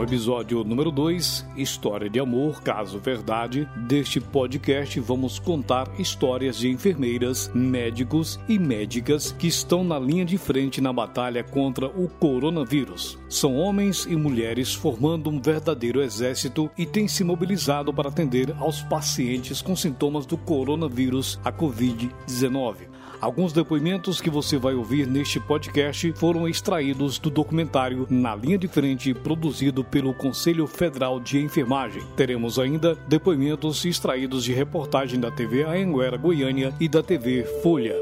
[0.00, 6.70] No episódio número 2, História de Amor, Caso Verdade, deste podcast vamos contar histórias de
[6.70, 13.18] enfermeiras, médicos e médicas que estão na linha de frente na batalha contra o coronavírus.
[13.28, 18.80] São homens e mulheres formando um verdadeiro exército e têm se mobilizado para atender aos
[18.80, 22.89] pacientes com sintomas do coronavírus, a Covid-19.
[23.20, 28.66] Alguns depoimentos que você vai ouvir neste podcast foram extraídos do documentário Na Linha de
[28.66, 32.02] Frente, produzido pelo Conselho Federal de Enfermagem.
[32.16, 37.94] Teremos ainda depoimentos extraídos de reportagem da TV Anhanguera Goiânia e da TV Folha.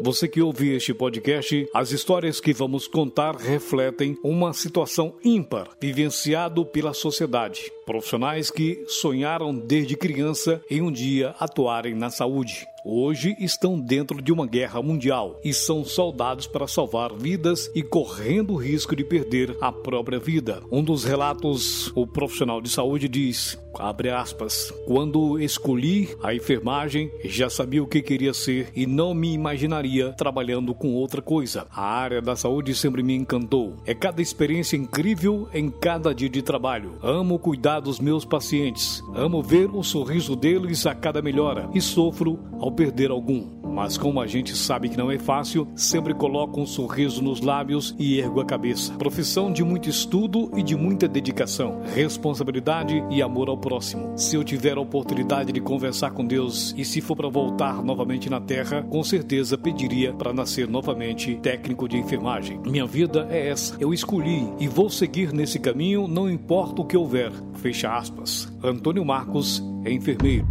[0.00, 6.66] Você que ouve este podcast, as histórias que vamos contar refletem uma situação ímpar vivenciado
[6.66, 7.70] pela sociedade.
[7.84, 14.30] Profissionais que sonharam desde criança em um dia atuarem na saúde hoje estão dentro de
[14.30, 19.56] uma guerra mundial e são soldados para salvar vidas e correndo o risco de perder
[19.60, 20.62] a própria vida.
[20.70, 27.48] Um dos relatos, o profissional de saúde diz: abre aspas, quando escolhi a enfermagem, já
[27.48, 31.66] sabia o que queria ser e não me imaginaria trabalhando com outra coisa.
[31.70, 33.76] A área da saúde sempre me encantou.
[33.86, 36.98] É cada experiência incrível em cada dia de trabalho.
[37.02, 42.38] Amo cuidar dos meus pacientes, amo ver o sorriso deles a cada melhora e sofro
[42.58, 43.64] ao perder algum.
[43.74, 47.92] Mas como a gente sabe que não é fácil, sempre coloco um sorriso nos lábios
[47.98, 48.94] e ergo a cabeça.
[48.94, 54.16] Profissão de muito estudo e de muita dedicação, responsabilidade e amor ao próximo.
[54.16, 58.30] Se eu tiver a oportunidade de conversar com Deus e se for para voltar novamente
[58.30, 62.60] na terra, com certeza pediria para nascer novamente técnico de enfermagem.
[62.64, 63.76] Minha vida é essa.
[63.80, 67.32] Eu escolhi e vou seguir nesse caminho, não importa o que houver.
[67.64, 68.46] Fecha aspas.
[68.62, 70.46] Antônio Marcos é enfermeiro.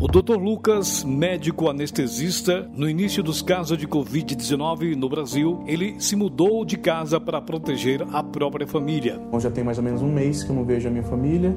[0.00, 0.36] O Dr.
[0.36, 6.76] Lucas, médico anestesista, no início dos casos de Covid-19 no Brasil, ele se mudou de
[6.76, 9.18] casa para proteger a própria família.
[9.28, 11.56] Bom, já tem mais ou menos um mês que eu não vejo a minha família,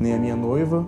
[0.00, 0.84] nem a minha noiva,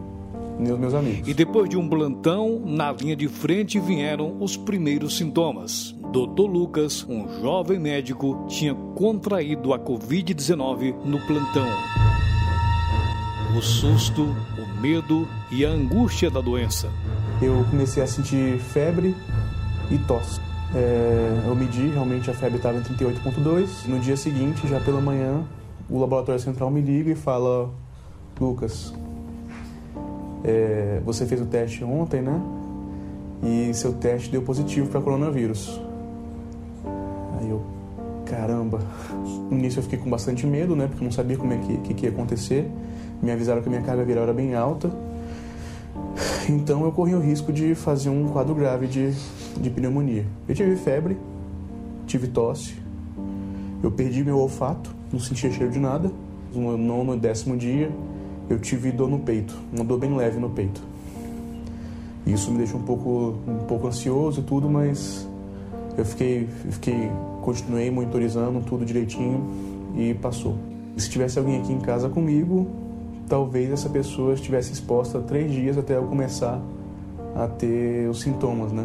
[0.59, 1.29] nem os meus amigos.
[1.29, 5.95] E depois de um plantão, na linha de frente vieram os primeiros sintomas.
[6.11, 6.51] Dr.
[6.51, 12.12] Lucas, um jovem médico, tinha contraído a Covid-19 no plantão.
[13.55, 14.35] O susto,
[14.81, 16.89] medo e a angústia da doença.
[17.41, 19.15] Eu comecei a sentir febre
[19.91, 20.41] e tosse.
[20.75, 23.87] É, eu medi, realmente a febre estava em 38,2.
[23.87, 25.45] No dia seguinte, já pela manhã,
[25.91, 27.71] o laboratório central me liga e fala:
[28.41, 28.95] Lucas,
[30.43, 32.41] é, você fez o teste ontem, né?
[33.43, 35.79] E seu teste deu positivo para coronavírus.
[37.39, 37.63] Aí eu,
[38.25, 38.81] caramba.
[39.51, 40.87] No início eu fiquei com bastante medo, né?
[40.87, 42.71] Porque eu não sabia como é que, que, que ia acontecer.
[43.23, 44.91] Me avisaram que a minha carga viral era bem alta.
[46.49, 49.13] Então eu corri o risco de fazer um quadro grave de,
[49.61, 50.27] de pneumonia.
[50.49, 51.17] Eu tive febre,
[52.07, 52.75] tive tosse,
[53.83, 56.11] eu perdi meu olfato, não sentia cheiro de nada.
[56.53, 57.91] No nono e décimo dia,
[58.51, 60.83] eu tive dor no peito, uma dor bem leve no peito.
[62.27, 65.29] Isso me deixou um pouco, um pouco ansioso e tudo, mas
[65.97, 67.11] eu fiquei, fiquei,
[67.41, 69.45] continuei monitorizando tudo direitinho
[69.97, 70.57] e passou.
[70.97, 72.69] Se tivesse alguém aqui em casa comigo,
[73.33, 76.61] talvez essa pessoa estivesse exposta três dias até eu começar
[77.35, 78.85] a ter os sintomas, né?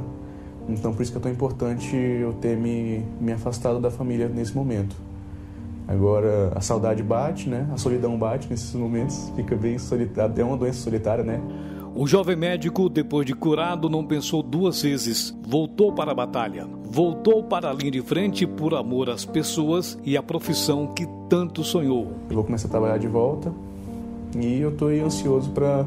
[0.70, 4.56] Então, por isso que é tão importante eu ter me, me afastado da família nesse
[4.56, 4.96] momento.
[5.86, 7.68] Agora, a saudade bate, né?
[7.74, 11.42] A solidão bate nesses momentos, fica bem solitário, até uma doença solitária, né?
[11.94, 15.38] O jovem médico, depois de curado, não pensou duas vezes.
[15.46, 16.66] Voltou para a batalha.
[16.86, 21.66] Voltou para a linha de frente por amor às pessoas e à profissão que tanto
[21.66, 22.14] sonhou.
[22.30, 23.52] Eu vou começar a trabalhar de volta,
[24.42, 25.86] e eu estou ansioso para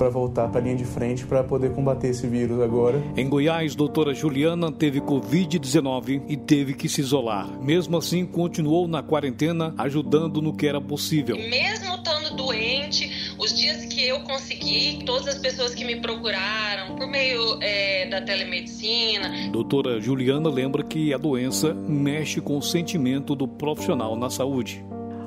[0.00, 3.02] para voltar para a linha de frente para poder combater esse vírus agora.
[3.14, 7.46] Em Goiás, doutora Juliana teve Covid-19 e teve que se isolar.
[7.60, 11.36] Mesmo assim, continuou na quarentena, ajudando no que era possível.
[11.36, 17.06] Mesmo estando doente, os dias que eu consegui, todas as pessoas que me procuraram por
[17.06, 19.50] meio é, da telemedicina.
[19.52, 24.82] Doutora Juliana lembra que a doença mexe com o sentimento do profissional na saúde.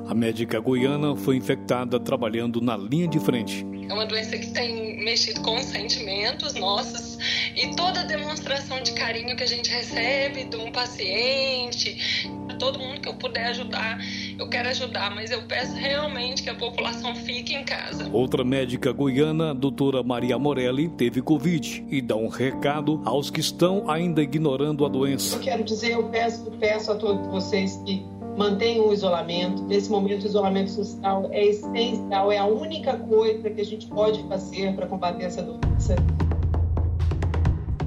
[0.06, 3.66] A médica goiana foi infectada trabalhando na linha de frente.
[3.88, 7.18] É uma doença que tem mexido com os sentimentos nossos
[7.56, 12.28] e toda a demonstração de carinho que a gente recebe de um paciente,
[12.58, 13.98] todo mundo que eu puder ajudar,
[14.38, 18.08] eu quero ajudar, mas eu peço realmente que a população fique em casa.
[18.12, 23.90] Outra médica goiana, doutora Maria Morelli, teve Covid e dá um recado aos que estão
[23.90, 25.36] ainda ignorando a doença.
[25.36, 28.04] Eu quero dizer, eu peço, peço a todos vocês que
[28.36, 29.62] mantenham o isolamento.
[29.64, 34.22] Nesse momento, o isolamento social é essencial, é a única coisa que a gente pode
[34.28, 35.96] fazer para combater essa doença.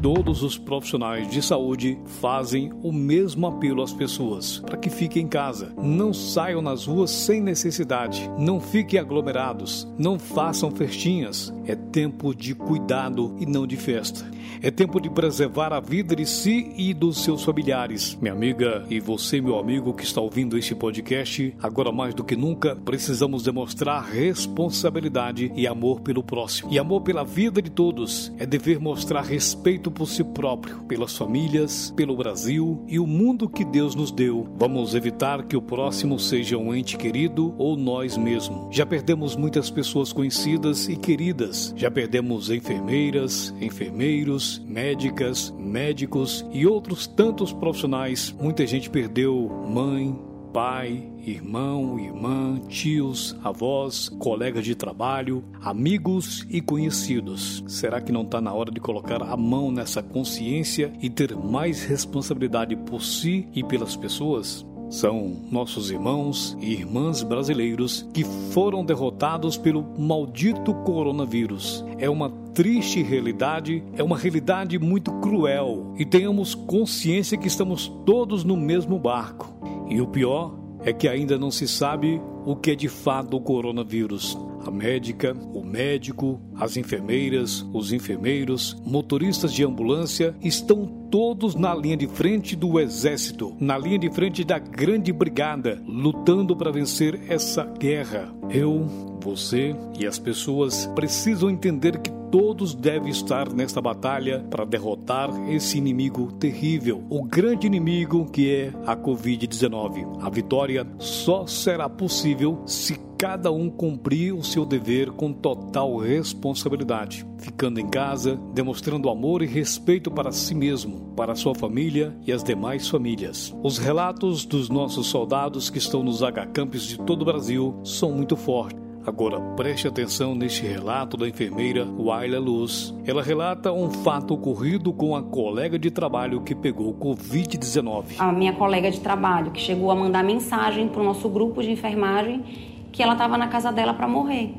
[0.08, 5.28] Todos os profissionais de saúde fazem o mesmo apelo às pessoas para que fiquem em
[5.28, 11.54] casa, não saiam nas ruas sem necessidade, não fiquem aglomerados, não façam festinhas.
[11.66, 14.26] É tempo de cuidado e não de festa.
[14.62, 18.18] É tempo de preservar a vida de si e dos seus familiares.
[18.22, 22.36] Minha amiga e você, meu amigo que está ouvindo este podcast, agora mais do que
[22.36, 26.72] nunca precisamos demonstrar responsabilidade e amor pelo próximo.
[26.72, 31.92] E amor pela vida de todos é dever mostrar respeito por si próprio, pelas famílias,
[31.96, 34.48] pelo Brasil e o mundo que Deus nos deu.
[34.56, 38.68] Vamos evitar que o próximo seja um ente querido ou nós mesmos.
[38.76, 41.74] Já perdemos muitas pessoas conhecidas e queridas.
[41.76, 48.36] Já perdemos enfermeiras, enfermeiros, médicas, médicos e outros tantos profissionais.
[48.40, 50.16] Muita gente perdeu mãe,
[50.48, 57.64] pai, irmão, irmã, tios, avós, colegas de trabalho, amigos e conhecidos.
[57.68, 61.84] Será que não está na hora de colocar a mão nessa consciência e ter mais
[61.84, 64.66] responsabilidade por si e pelas pessoas?
[64.90, 71.84] São nossos irmãos e irmãs brasileiros que foram derrotados pelo maldito coronavírus.
[71.98, 78.44] É uma triste realidade, é uma realidade muito cruel e tenhamos consciência que estamos todos
[78.46, 79.47] no mesmo barco.
[79.90, 83.42] E o pior é que ainda não se sabe o que é de fato o
[83.42, 84.38] coronavírus.
[84.66, 91.96] A médica, o médico, as enfermeiras, os enfermeiros, motoristas de ambulância estão todos na linha
[91.96, 97.64] de frente do exército, na linha de frente da grande brigada, lutando para vencer essa
[97.64, 98.34] guerra.
[98.50, 98.86] Eu,
[99.22, 105.78] você e as pessoas precisam entender que todos devem estar nesta batalha para derrotar esse
[105.78, 110.20] inimigo terrível, o grande inimigo que é a Covid-19.
[110.22, 117.26] A vitória só será possível se cada um cumprir o seu dever com total responsabilidade,
[117.40, 122.44] ficando em casa, demonstrando amor e respeito para si mesmo, para sua família e as
[122.44, 123.56] demais famílias.
[123.64, 128.36] Os relatos dos nossos soldados que estão nos H-Campos de todo o Brasil são muito
[128.36, 128.77] fortes.
[129.08, 132.94] Agora preste atenção neste relato da enfermeira Waila Luz.
[133.06, 138.20] Ela relata um fato ocorrido com a colega de trabalho que pegou Covid-19.
[138.20, 141.72] A minha colega de trabalho que chegou a mandar mensagem para o nosso grupo de
[141.72, 142.44] enfermagem
[142.92, 144.54] que ela estava na casa dela para morrer.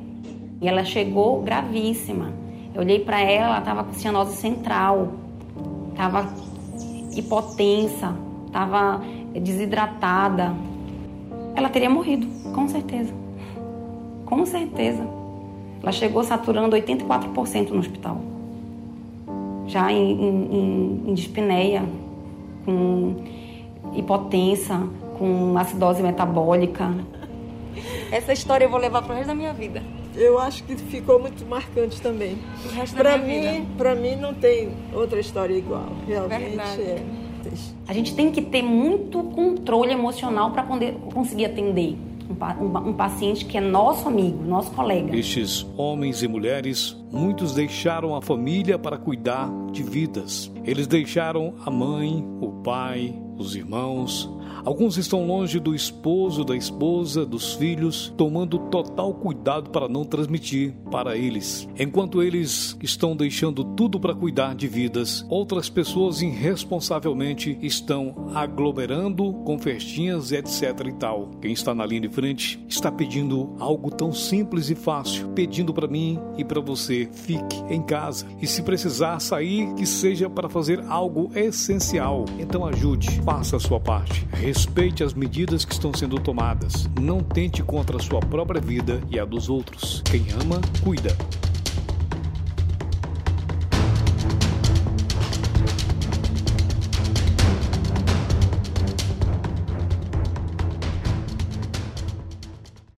[0.62, 2.32] E ela chegou gravíssima.
[2.74, 5.12] Eu olhei para ela, ela estava com cianose central,
[5.90, 6.26] estava
[7.14, 8.16] hipotensa,
[8.46, 9.02] estava
[9.34, 10.54] desidratada.
[11.54, 13.27] Ela teria morrido, com certeza.
[14.28, 15.08] Com certeza.
[15.82, 18.20] Ela chegou saturando 84% no hospital.
[19.66, 21.82] Já em, em, em dispneia,
[22.66, 23.16] com
[23.94, 24.86] hipotensa,
[25.18, 26.94] com acidose metabólica.
[28.12, 29.82] Essa história eu vou levar pro resto da minha vida.
[30.14, 32.36] Eu acho que ficou muito marcante também.
[32.94, 35.86] Para mim, para mim não tem outra história igual.
[36.06, 36.82] Realmente Verdade.
[36.82, 37.02] é.
[37.86, 40.64] A gente tem que ter muito controle emocional para
[41.14, 41.96] conseguir atender
[42.28, 45.16] um, um, paciente que é nosso amigo, nosso colega.
[45.16, 50.50] Estes homens e mulheres, muitos deixaram a família para cuidar de vidas.
[50.64, 54.30] Eles deixaram a mãe, o pai, os irmãos,
[54.64, 60.74] Alguns estão longe do esposo, da esposa, dos filhos, tomando total cuidado para não transmitir
[60.90, 61.68] para eles.
[61.78, 69.58] Enquanto eles estão deixando tudo para cuidar de vidas, outras pessoas irresponsavelmente estão aglomerando com
[69.58, 71.30] festinhas, etc e tal.
[71.40, 75.88] Quem está na linha de frente está pedindo algo tão simples e fácil, pedindo para
[75.88, 76.60] mim e para
[77.06, 78.26] fique em casa.
[78.40, 82.24] E se precisar sair, que seja para fazer algo essencial.
[82.38, 86.88] Então ajude, faça a sua parte Respeite as medidas que estão sendo tomadas.
[87.00, 90.02] Não tente contra a sua própria vida e a dos outros.
[90.04, 91.16] Quem ama, cuida.